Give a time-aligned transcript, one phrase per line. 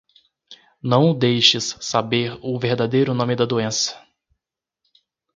[0.81, 3.95] Não o deixes saber o verdadeiro nome da doença.